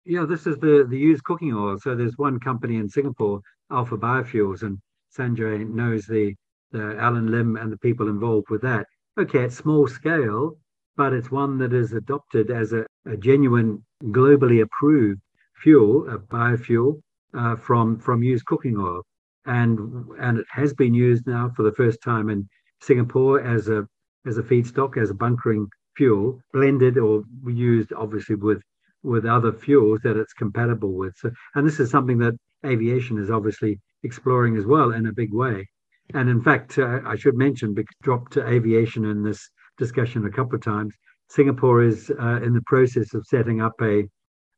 [0.05, 1.77] Yeah, this is the, the used cooking oil.
[1.79, 4.77] So there's one company in Singapore, Alpha Biofuels, and
[5.17, 6.33] Sanjay knows the
[6.71, 8.85] the Alan Lim and the people involved with that.
[9.19, 10.57] Okay, it's small scale,
[10.95, 15.21] but it's one that is adopted as a, a genuine, globally approved
[15.55, 17.01] fuel, a biofuel
[17.33, 19.01] uh, from from used cooking oil,
[19.45, 19.79] and
[20.19, 22.47] and it has been used now for the first time in
[22.81, 23.87] Singapore as a
[24.25, 28.61] as a feedstock, as a bunkering fuel, blended or used obviously with
[29.03, 31.15] with other fuels that it's compatible with.
[31.17, 35.33] So, and this is something that aviation is obviously exploring as well in a big
[35.33, 35.67] way.
[36.13, 40.55] And in fact, uh, I should mention, because dropped aviation in this discussion a couple
[40.55, 40.93] of times,
[41.29, 44.03] Singapore is uh, in the process of setting up a,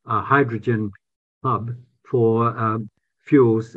[0.05, 0.91] a hydrogen
[1.43, 1.71] hub
[2.09, 2.89] for um,
[3.25, 3.75] fuels,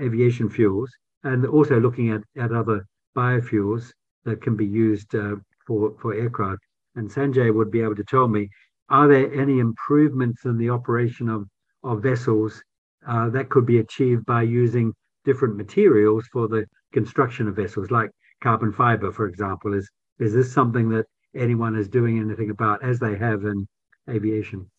[0.00, 0.90] aviation fuels,
[1.24, 2.84] and also looking at, at other
[3.16, 3.90] biofuels
[4.24, 6.60] that can be used uh, for, for aircraft.
[6.96, 8.48] And Sanjay would be able to tell me,
[8.90, 11.46] are there any improvements in the operation of,
[11.84, 12.62] of vessels
[13.06, 14.92] uh, that could be achieved by using
[15.24, 18.10] different materials for the construction of vessels, like
[18.42, 19.74] carbon fiber, for example?
[19.74, 23.68] Is is this something that anyone is doing anything about, as they have in
[24.08, 24.70] aviation?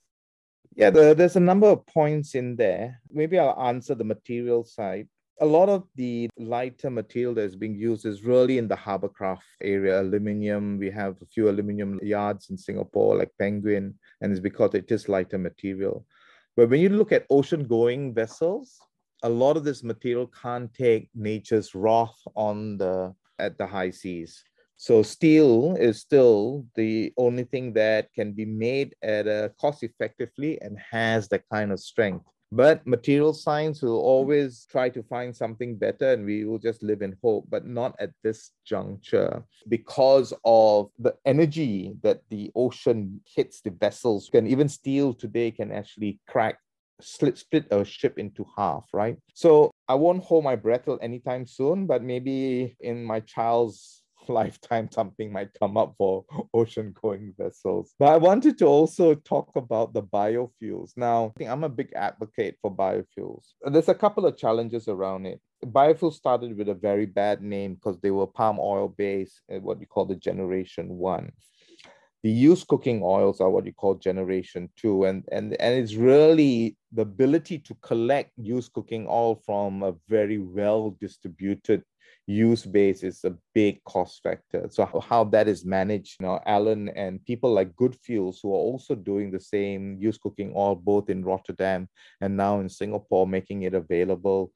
[0.76, 3.02] Yeah, the, there's a number of points in there.
[3.12, 5.08] Maybe I'll answer the material side.
[5.42, 9.44] A lot of the lighter material that is being used is really in the hovercraft
[9.62, 10.78] area, aluminium.
[10.78, 15.08] We have a few aluminium yards in Singapore, like Penguin, and it's because it is
[15.08, 16.06] lighter material.
[16.58, 18.78] But when you look at ocean going vessels,
[19.24, 24.44] a lot of this material can't take nature's wrath on the at the high seas.
[24.76, 30.62] So steel is still the only thing that can be made at a cost effectively
[30.62, 32.26] and has that kind of strength.
[32.52, 37.04] But material science will always try to find something better, and we will just live
[37.04, 43.62] in hope, but not at this juncture because of the energy that the ocean hits
[43.62, 44.32] the vessels.
[44.34, 46.58] And even steel today can actually crack
[47.02, 49.18] split split a ship into half, right?
[49.34, 55.32] So I won't hold my breath anytime soon, but maybe in my child's lifetime something
[55.32, 57.94] might come up for ocean going vessels.
[57.98, 60.92] But I wanted to also talk about the biofuels.
[60.96, 63.46] Now, I think I'm a big advocate for biofuels.
[63.64, 65.40] There's a couple of challenges around it.
[65.66, 69.80] Biofuels started with a very bad name because they were palm oil based, uh, what
[69.80, 71.32] you call the generation one
[72.24, 76.78] the used cooking oils are what you call generation two and and and it's really
[76.92, 81.84] the ability to collect used cooking oil from a very well distributed
[82.30, 84.68] use base is a big cost factor.
[84.70, 88.94] So how that is managed you know alan and people like GoodFuels who are also
[88.94, 91.90] doing the same used cooking oil both in rotterdam
[92.22, 94.52] and now in singapore making it available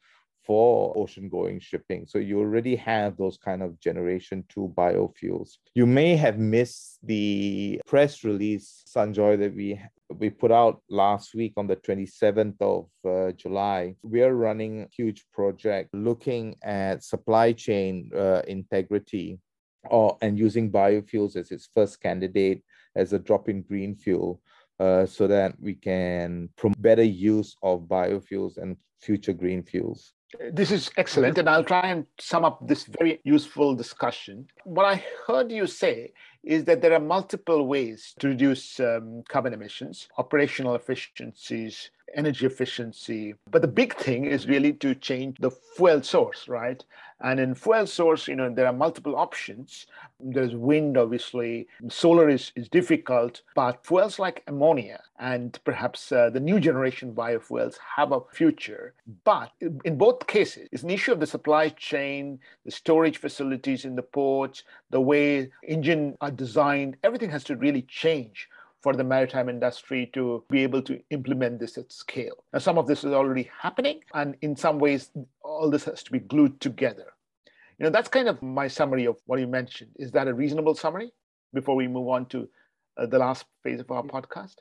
[0.46, 2.06] for ocean going shipping.
[2.08, 5.58] So you already have those kind of generation two biofuels.
[5.74, 9.80] You may have missed the press release, Sanjoy, that we
[10.20, 13.96] we put out last week on the 27th of uh, July.
[14.04, 19.40] We are running a huge project looking at supply chain uh, integrity
[19.90, 22.64] or and using biofuels as its first candidate
[22.96, 24.40] as a drop-in green fuel
[24.80, 30.14] uh, so that we can promote better use of biofuels and future green fuels.
[30.52, 34.48] This is excellent, and I'll try and sum up this very useful discussion.
[34.64, 39.54] What I heard you say is that there are multiple ways to reduce um, carbon
[39.54, 43.36] emissions, operational efficiencies, energy efficiency.
[43.50, 46.84] But the big thing is really to change the fuel source, right?
[47.22, 49.88] And in fuel source, you know, there are multiple options.
[50.20, 51.68] There's wind, obviously.
[51.88, 57.78] Solar is, is difficult, but fuels like ammonia and perhaps uh, the new generation biofuels
[57.96, 58.94] have a future.
[59.24, 63.96] But in both cases, it's an issue of the supply chain, the storage facilities in
[63.96, 66.98] the ports, the way engine are designed.
[67.04, 68.50] Everything has to really change
[68.84, 72.44] for the maritime industry to be able to implement this at scale.
[72.52, 75.10] Now, some of this is already happening, and in some ways,
[75.42, 77.14] all this has to be glued together.
[77.80, 79.92] You know, that's kind of my summary of what you mentioned.
[79.96, 81.14] Is that a reasonable summary
[81.54, 82.50] before we move on to
[82.98, 84.56] uh, the last phase of our podcast?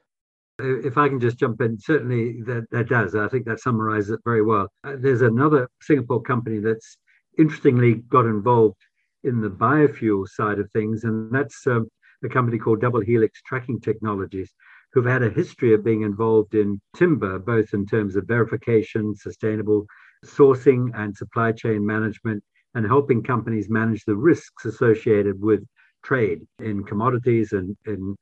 [0.58, 3.16] If I can just jump in, certainly that, that does.
[3.16, 4.68] I think that summarizes it very well.
[4.85, 6.96] Uh, there's another Singapore company that's
[7.38, 8.76] interestingly got involved
[9.24, 11.88] in the biofuel side of things, and that's um,
[12.22, 14.52] a company called Double Helix Tracking Technologies,
[14.92, 19.87] who've had a history of being involved in timber, both in terms of verification, sustainable
[20.24, 22.42] sourcing, and supply chain management,
[22.74, 25.64] and helping companies manage the risks associated with
[26.04, 28.16] trade in commodities and in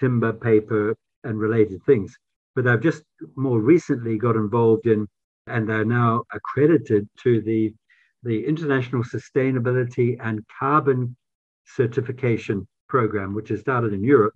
[0.00, 2.16] timber, paper, and related things.
[2.54, 3.02] But they've just
[3.36, 5.06] more recently got involved in,
[5.46, 7.74] and they're now accredited to the,
[8.22, 11.16] the International Sustainability and Carbon
[11.64, 14.34] Certification program, which has started in Europe,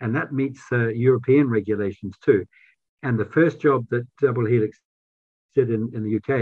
[0.00, 2.40] and that meets uh, European regulations too.
[3.02, 4.78] And the first job that Double Helix
[5.56, 6.32] did in, in the UK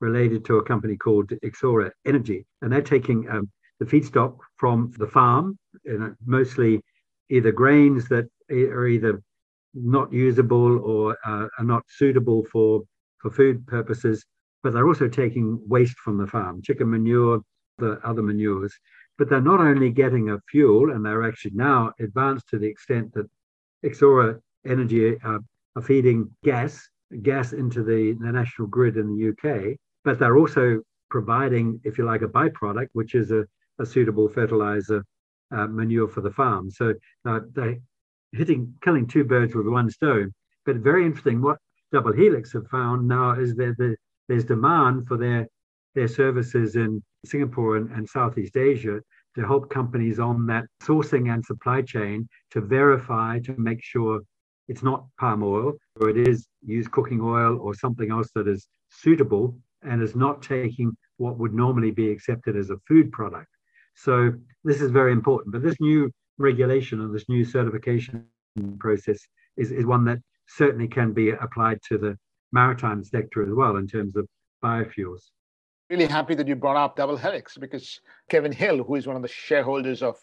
[0.00, 3.44] related to a company called Exora Energy, and they're taking um,
[3.78, 6.80] the feedstock from the farm, you know, mostly
[7.36, 9.22] either grains that are either
[9.74, 12.70] not usable or uh, are not suitable for
[13.20, 14.16] for food purposes,
[14.62, 17.40] but they're also taking waste from the farm, chicken manure,
[17.78, 18.74] the other manures,
[19.18, 23.12] but they're not only getting a fuel, and they're actually now advanced to the extent
[23.14, 23.28] that
[23.84, 25.38] Exora Energy uh,
[25.76, 26.88] are feeding gas,
[27.22, 32.04] gas into the, the national grid in the UK, but they're also providing, if you
[32.04, 33.44] like, a byproduct, which is a,
[33.78, 35.04] a suitable fertilizer
[35.54, 36.70] uh, manure for the farm.
[36.70, 36.94] So
[37.26, 37.78] uh, they're
[38.32, 40.32] hitting, killing two birds with one stone.
[40.64, 41.58] But very interesting, what
[41.92, 43.96] Double Helix have found now is that the,
[44.28, 45.48] there's demand for their
[45.94, 49.00] their services in Singapore and, and Southeast Asia
[49.34, 54.20] to help companies on that sourcing and supply chain to verify to make sure
[54.68, 58.68] it's not palm oil or it is used cooking oil or something else that is
[58.90, 63.48] suitable and is not taking what would normally be accepted as a food product.
[63.94, 64.32] So
[64.64, 65.52] this is very important.
[65.52, 68.26] But this new regulation and this new certification
[68.78, 69.18] process
[69.56, 72.16] is, is one that certainly can be applied to the
[72.52, 74.26] maritime sector as well in terms of
[74.62, 75.30] biofuels
[75.92, 78.00] really happy that you brought up Double Helix because
[78.30, 80.16] Kevin Hill, who is one of the shareholders of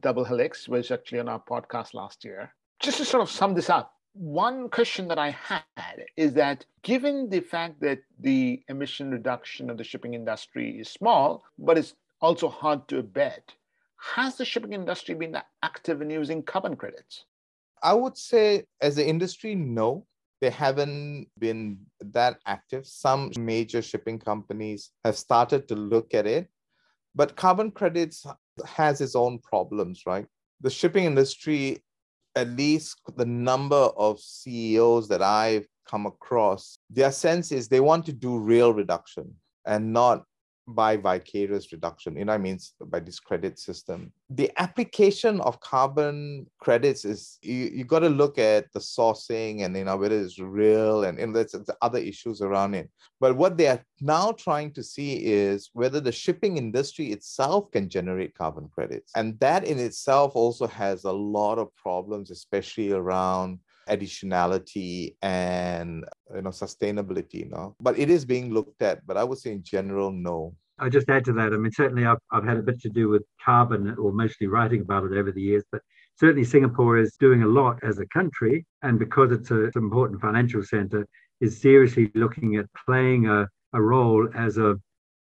[0.00, 2.52] Double Helix, was actually on our podcast last year.
[2.80, 7.30] Just to sort of sum this up, one question that I had is that given
[7.30, 12.48] the fact that the emission reduction of the shipping industry is small, but it's also
[12.48, 13.54] hard to abet,
[13.96, 17.26] has the shipping industry been active in using carbon credits?
[17.80, 20.04] I would say, as an industry, no
[20.40, 22.86] they haven't been that active.
[22.86, 26.48] Some major shipping companies have started to look at it,
[27.14, 28.24] but carbon credits
[28.64, 30.26] has its own problems, right?
[30.60, 31.82] The shipping industry,
[32.36, 38.06] at least the number of CEOs that I've come across, their sense is they want
[38.06, 39.34] to do real reduction
[39.66, 40.24] and not
[40.74, 42.16] by vicarious reduction.
[42.16, 44.12] You know, I mean, by this credit system.
[44.30, 49.76] The application of carbon credits is you, you got to look at the sourcing and
[49.76, 51.36] you know whether it's real and, and
[51.82, 52.90] other issues around it.
[53.18, 57.88] But what they are now trying to see is whether the shipping industry itself can
[57.88, 59.12] generate carbon credits.
[59.14, 63.58] And that in itself also has a lot of problems, especially around
[63.88, 66.04] additionality and
[66.34, 69.50] you know sustainability you know but it is being looked at but i would say
[69.52, 71.52] in general no I just add to that.
[71.52, 74.80] I mean, certainly I've, I've had a bit to do with carbon or mostly writing
[74.80, 75.82] about it over the years, but
[76.18, 78.64] certainly Singapore is doing a lot as a country.
[78.82, 81.06] And because it's a, an important financial center,
[81.40, 84.76] is seriously looking at playing a, a role as a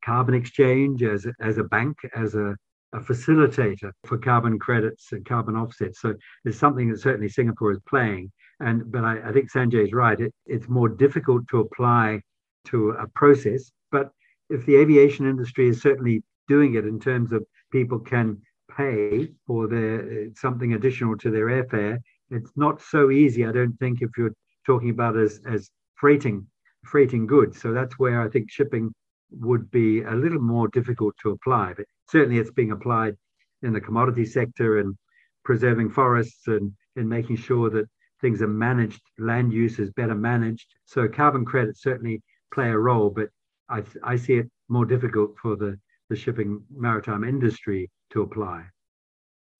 [0.04, 2.56] carbon exchange, as as a bank, as a,
[2.92, 6.00] a facilitator for carbon credits and carbon offsets.
[6.00, 6.14] So
[6.44, 8.30] it's something that certainly Singapore is playing.
[8.60, 10.20] And but I, I think Sanjay is right.
[10.20, 12.20] It, it's more difficult to apply
[12.66, 13.70] to a process.
[13.90, 14.10] But
[14.50, 18.40] if the aviation industry is certainly doing it in terms of people can
[18.76, 21.98] pay for their uh, something additional to their airfare,
[22.30, 23.44] it's not so easy.
[23.46, 24.34] I don't think if you're
[24.66, 26.46] talking about as as freighting
[26.84, 27.60] freighting goods.
[27.60, 28.92] So that's where I think shipping
[29.40, 31.74] would be a little more difficult to apply.
[31.76, 33.16] But certainly it's being applied
[33.62, 34.96] in the commodity sector and
[35.44, 37.86] preserving forests and in making sure that
[38.20, 40.66] things are managed, land use is better managed.
[40.84, 42.22] So carbon credits certainly
[42.52, 43.28] play a role, but
[43.68, 45.78] I, I see it more difficult for the,
[46.08, 48.64] the shipping maritime industry to apply.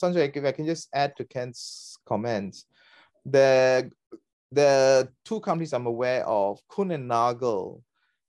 [0.01, 2.65] Sanjay, if I can just add to Ken's comments,
[3.25, 3.89] the
[4.51, 7.81] the two companies I'm aware of, Kuehne and Nagel,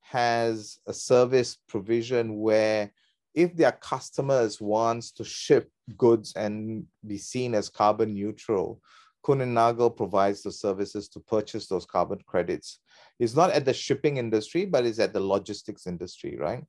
[0.04, 2.92] has a service provision where
[3.34, 8.80] if their customers wants to ship goods and be seen as carbon neutral,
[9.24, 12.80] Kuehne and Nagel provides the services to purchase those carbon credits.
[13.18, 16.62] It's not at the shipping industry, but it's at the logistics industry, right?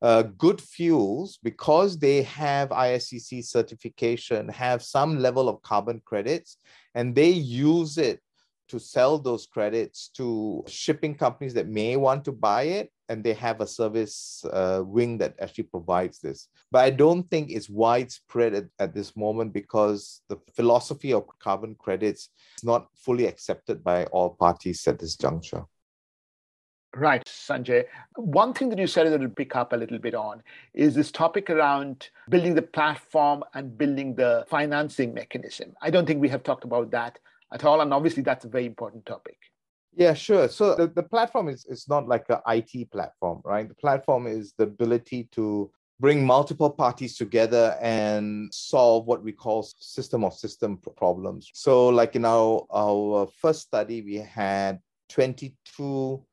[0.00, 6.58] Uh, GoodFuels, because they have ISCC certification, have some level of carbon credits,
[6.94, 8.20] and they use it
[8.68, 13.32] to sell those credits to shipping companies that may want to buy it and they
[13.32, 18.54] have a service uh, wing that actually provides this but i don't think it's widespread
[18.54, 24.04] at, at this moment because the philosophy of carbon credits is not fully accepted by
[24.06, 25.64] all parties at this juncture
[26.96, 27.84] Right, Sanjay.
[28.16, 30.42] One thing that you said that will pick up a little bit on
[30.72, 35.76] is this topic around building the platform and building the financing mechanism.
[35.82, 37.18] I don't think we have talked about that
[37.52, 37.80] at all.
[37.80, 39.36] And obviously, that's a very important topic.
[39.94, 40.48] Yeah, sure.
[40.48, 43.68] So the, the platform is, is not like an IT platform, right?
[43.68, 45.70] The platform is the ability to
[46.00, 51.50] bring multiple parties together and solve what we call system of system problems.
[51.54, 54.78] So like in our, our first study, we had
[55.08, 56.24] 22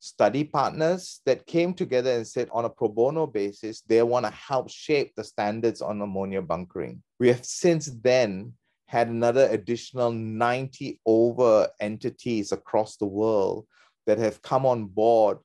[0.00, 4.32] study partners that came together and said on a pro bono basis, they want to
[4.32, 7.02] help shape the standards on ammonia bunkering.
[7.18, 8.52] We have since then
[8.86, 13.66] had another additional 90 over entities across the world
[14.06, 15.38] that have come on board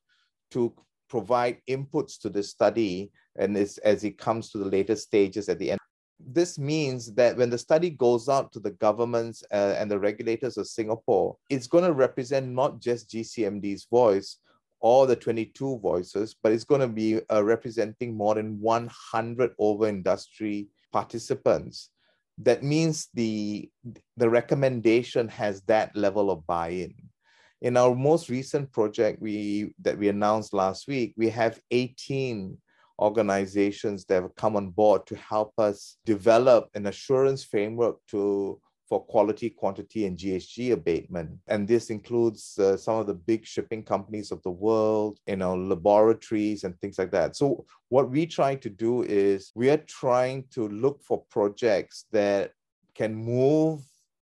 [0.50, 0.74] to
[1.08, 5.72] provide inputs to the study and as it comes to the later stages at the
[5.72, 5.80] end.
[6.18, 10.58] This means that when the study goes out to the governments uh, and the regulators
[10.58, 14.36] of Singapore, it's going to represent not just GCMD's voice
[14.80, 19.86] or the 22 voices, but it's going to be uh, representing more than 100 over
[19.86, 21.90] industry participants
[22.42, 23.70] that means the
[24.16, 26.94] the recommendation has that level of buy-in.
[27.62, 32.56] In our most recent project we that we announced last week we have 18
[32.98, 38.60] organizations that have come on board to help us develop an assurance framework to
[38.90, 41.30] for quality, quantity, and GHG abatement.
[41.46, 45.54] And this includes uh, some of the big shipping companies of the world, you know,
[45.54, 47.36] laboratories and things like that.
[47.36, 52.50] So what we try to do is we are trying to look for projects that
[52.96, 53.80] can move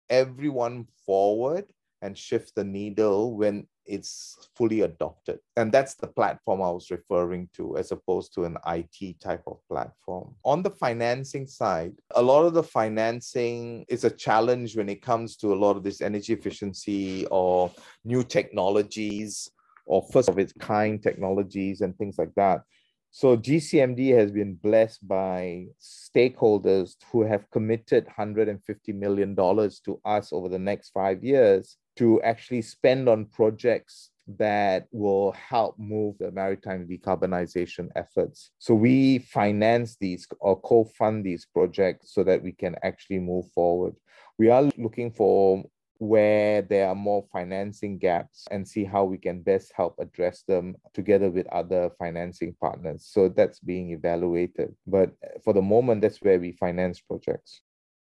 [0.08, 1.66] everyone forward
[2.00, 5.38] and shift the needle when it's fully adopted.
[5.56, 9.58] And that's the platform I was referring to, as opposed to an IT type of
[9.68, 10.34] platform.
[10.44, 15.36] On the financing side, a lot of the financing is a challenge when it comes
[15.36, 17.70] to a lot of this energy efficiency or
[18.04, 19.50] new technologies
[19.86, 22.62] or first of its kind technologies and things like that.
[23.10, 28.58] So GCMD has been blessed by stakeholders who have committed $150
[28.88, 35.32] million to us over the next five years to actually spend on projects that will
[35.32, 38.50] help move the maritime decarbonization efforts.
[38.58, 43.94] So we finance these or co-fund these projects so that we can actually move forward.
[44.38, 45.62] We are looking for
[45.98, 50.76] where there are more financing gaps and see how we can best help address them
[50.92, 53.06] together with other financing partners.
[53.08, 54.74] So that's being evaluated.
[54.86, 55.12] But
[55.44, 57.60] for the moment, that's where we finance projects.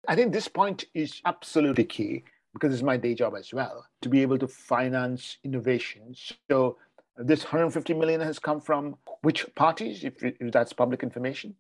[0.09, 2.25] I think this point is absolutely key
[2.57, 6.33] because it's my day job as well to be able to finance innovations.
[6.51, 6.79] So
[7.19, 11.55] this 150 million has come from which parties, if, if that's public information?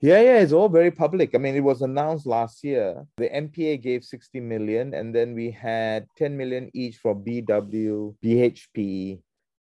[0.00, 1.34] Yeah, yeah, it's all very public.
[1.34, 3.06] I mean, it was announced last year.
[3.16, 9.20] The MPA gave 60 million, and then we had 10 million each for BW, BHP,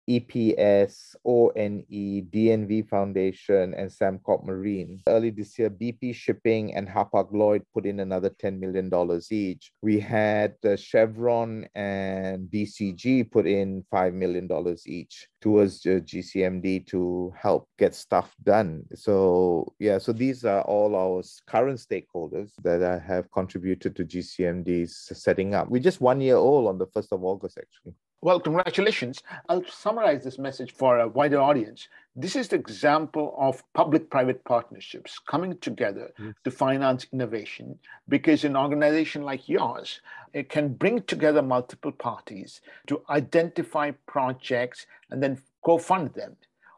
[0.08, 5.02] EPS, ONE, DNV Foundation, and Sembcorp Marine.
[5.06, 8.90] Early this year, BP Shipping and Hapag-Lloyd put in another $10 million
[9.30, 9.72] each.
[9.82, 14.48] We had uh, Chevron and BCG put in $5 million
[14.86, 18.84] each towards the GCMD to help get stuff done.
[18.94, 25.54] So, yeah, so these are all our current stakeholders that have contributed to GCMD's setting
[25.54, 25.68] up.
[25.68, 27.94] We're just one year old on the 1st of August, actually.
[28.24, 29.20] Well, congratulations.
[29.48, 31.88] I'll summarize this message for a wider audience.
[32.14, 36.34] This is the example of public private partnerships coming together yes.
[36.44, 40.00] to finance innovation because an organization like yours
[40.32, 46.36] it can bring together multiple parties to identify projects and then co fund them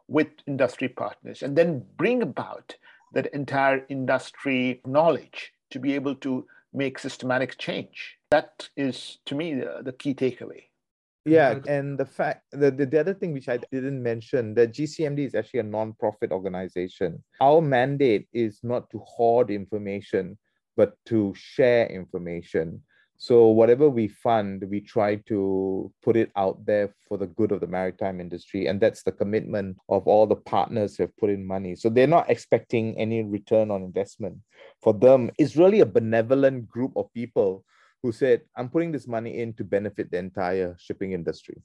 [0.08, 2.74] with industry partners and then bring about
[3.12, 8.16] that entire industry knowledge to be able to make systematic change.
[8.30, 10.64] That is, to me, the, the key takeaway.
[11.24, 15.20] Yeah, and the fact the, the, the other thing which I didn't mention that GCMD
[15.26, 17.22] is actually a non-profit organization.
[17.40, 20.36] Our mandate is not to hoard information,
[20.76, 22.82] but to share information.
[23.16, 27.60] So whatever we fund, we try to put it out there for the good of
[27.60, 31.46] the maritime industry, and that's the commitment of all the partners who have put in
[31.46, 31.76] money.
[31.76, 34.38] So they're not expecting any return on investment.
[34.82, 37.64] For them, it's really a benevolent group of people
[38.04, 41.62] who said, I'm putting this money in to benefit the entire shipping industry.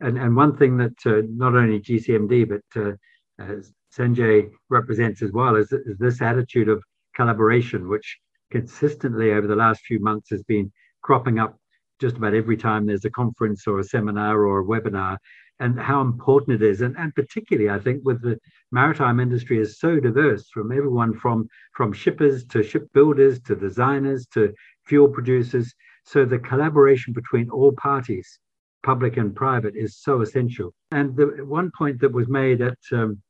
[0.00, 3.56] And, and one thing that uh, not only GCMD, but uh,
[3.94, 6.82] Sanjay represents as well is, is this attitude of
[7.14, 8.18] collaboration, which
[8.50, 10.72] consistently over the last few months has been
[11.02, 11.58] cropping up
[12.00, 15.18] just about every time there's a conference or a seminar or a webinar
[15.60, 18.38] and how important it is and, and particularly i think with the
[18.70, 24.52] maritime industry is so diverse from everyone from from shippers to shipbuilders to designers to
[24.86, 25.74] fuel producers.
[26.04, 28.38] So the collaboration between all parties,
[28.82, 30.72] public and private, is so essential.
[30.92, 33.20] And the one point that was made at um,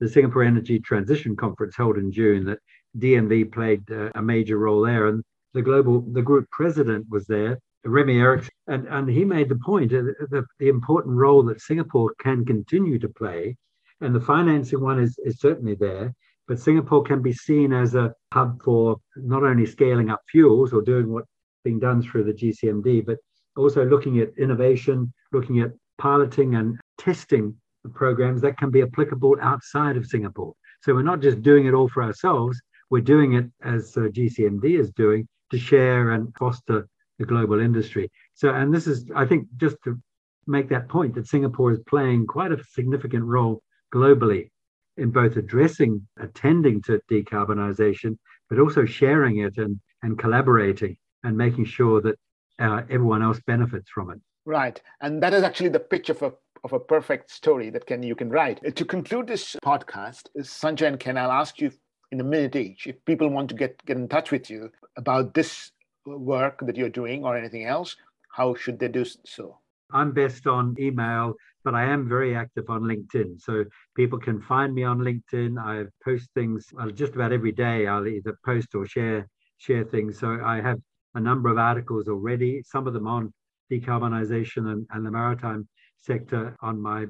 [0.00, 2.58] the Singapore Energy Transition Conference held in June that
[2.98, 7.58] DNV played uh, a major role there, and the global the group president was there,
[7.84, 12.14] Remi Eriksen, and, and he made the point that the, the important role that Singapore
[12.18, 13.56] can continue to play,
[14.00, 16.12] and the financing one is, is certainly there,
[16.46, 20.82] but Singapore can be seen as a hub for not only scaling up fuels or
[20.82, 21.28] doing what's
[21.64, 23.18] being done through the GCMD, but
[23.56, 27.54] also looking at innovation, looking at piloting and testing
[27.94, 30.54] programs that can be applicable outside of Singapore.
[30.82, 34.78] So we're not just doing it all for ourselves, we're doing it as uh, GCMD
[34.78, 36.86] is doing to share and foster
[37.18, 38.10] the global industry.
[38.34, 39.98] So, and this is, I think, just to
[40.46, 43.62] make that point that Singapore is playing quite a significant role
[43.94, 44.50] globally
[44.96, 48.16] in both addressing, attending to decarbonisation,
[48.48, 52.16] but also sharing it and, and collaborating and making sure that
[52.58, 54.20] uh, everyone else benefits from it.
[54.44, 54.80] Right.
[55.00, 56.32] And that is actually the pitch of a
[56.64, 58.58] of a perfect story that can you can write.
[58.66, 61.70] Uh, to conclude this podcast, Sanjay and Ken, I'll ask you
[62.10, 65.34] in a minute each if people want to get, get in touch with you about
[65.34, 65.72] this
[66.06, 67.96] work that you're doing or anything else,
[68.30, 69.58] how should they do so?
[69.92, 73.40] I'm best on email but I am very active on LinkedIn.
[73.40, 73.64] So
[73.96, 75.58] people can find me on LinkedIn.
[75.58, 77.86] I post things well, just about every day.
[77.86, 79.26] I'll either post or share
[79.58, 80.18] share things.
[80.18, 80.78] So I have
[81.14, 83.32] a number of articles already, some of them on
[83.72, 85.66] decarbonisation and, and the maritime
[85.96, 87.06] sector on my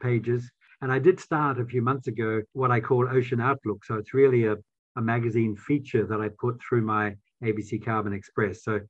[0.00, 0.50] pages.
[0.80, 3.84] And I did start a few months ago what I call Ocean Outlook.
[3.84, 4.56] So it's really a,
[4.96, 7.14] a magazine feature that I put through my
[7.44, 8.64] ABC Carbon Express.
[8.64, 8.80] So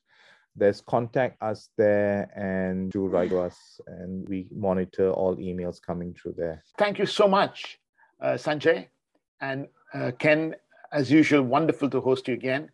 [0.55, 6.12] There's contact us there and do write to us, and we monitor all emails coming
[6.12, 6.62] through there.
[6.76, 7.79] Thank you so much,
[8.20, 8.89] uh, Sanjay.
[9.41, 10.57] And uh, Ken,
[10.93, 12.68] as usual, wonderful to host you again.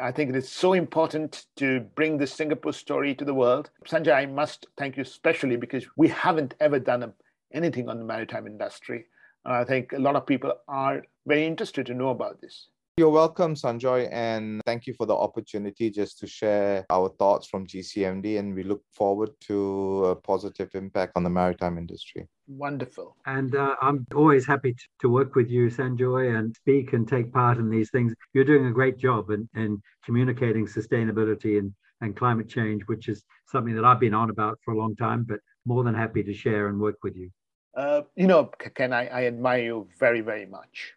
[0.00, 3.70] I think it is so important to bring the Singapore story to the world.
[3.86, 7.12] Sanjay, I must thank you especially because we haven't ever done
[7.52, 9.06] anything on the maritime industry.
[9.44, 12.68] And I think a lot of people are very interested to know about this.
[12.96, 17.66] You're welcome, Sanjoy, and thank you for the opportunity just to share our thoughts from
[17.66, 18.38] GCMD.
[18.38, 22.28] And we look forward to a positive impact on the maritime industry.
[22.56, 23.16] Wonderful.
[23.26, 27.32] And uh, I'm always happy to, to work with you, Sanjoy, and speak and take
[27.32, 28.14] part in these things.
[28.34, 33.24] You're doing a great job in, in communicating sustainability and, and climate change, which is
[33.46, 36.34] something that I've been on about for a long time, but more than happy to
[36.34, 37.30] share and work with you.
[37.74, 40.92] Uh, you know, Ken, I, I admire you very, very much.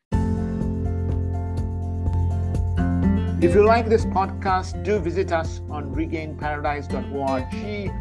[3.41, 7.51] If you like this podcast, do visit us on regainparadise.org,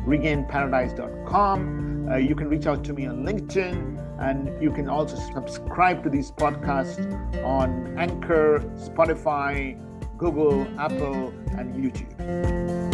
[0.07, 1.94] regainparadise.com.
[2.09, 6.11] Uh, you can reach out to me on LinkedIn, and you can also subscribe to
[6.11, 7.05] these podcasts
[7.45, 9.79] on Anchor, Spotify,
[10.19, 12.94] Google, Apple, and YouTube.